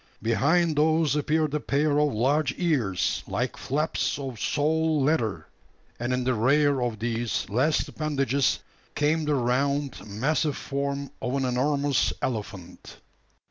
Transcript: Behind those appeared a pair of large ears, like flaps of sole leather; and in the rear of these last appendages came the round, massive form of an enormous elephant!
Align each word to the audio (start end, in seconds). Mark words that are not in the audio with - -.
Behind 0.23 0.75
those 0.75 1.15
appeared 1.15 1.53
a 1.53 1.59
pair 1.59 1.99
of 1.99 2.11
large 2.11 2.55
ears, 2.57 3.23
like 3.27 3.55
flaps 3.55 4.17
of 4.17 4.39
sole 4.39 4.99
leather; 4.99 5.45
and 5.99 6.11
in 6.11 6.23
the 6.23 6.33
rear 6.33 6.81
of 6.81 6.97
these 6.97 7.47
last 7.49 7.87
appendages 7.87 8.57
came 8.95 9.25
the 9.25 9.35
round, 9.35 10.01
massive 10.07 10.57
form 10.57 11.11
of 11.21 11.35
an 11.35 11.45
enormous 11.45 12.11
elephant! 12.19 12.97